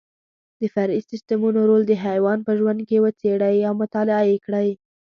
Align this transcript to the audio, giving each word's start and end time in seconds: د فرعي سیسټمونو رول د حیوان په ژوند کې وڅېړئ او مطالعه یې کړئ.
د 0.59 0.61
فرعي 0.73 1.01
سیسټمونو 1.11 1.59
رول 1.69 1.81
د 1.87 1.93
حیوان 2.05 2.39
په 2.47 2.51
ژوند 2.59 2.79
کې 2.87 3.01
وڅېړئ 3.03 3.57
او 3.67 3.73
مطالعه 3.81 4.23
یې 4.31 4.37
کړئ. 4.45 4.69